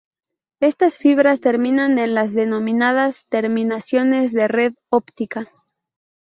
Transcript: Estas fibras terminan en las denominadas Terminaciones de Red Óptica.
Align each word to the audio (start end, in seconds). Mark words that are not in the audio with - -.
Estas 0.61 0.97
fibras 0.97 1.41
terminan 1.41 1.99
en 1.99 2.15
las 2.15 2.33
denominadas 2.33 3.23
Terminaciones 3.29 4.31
de 4.31 4.47
Red 4.47 4.73
Óptica. 4.89 5.51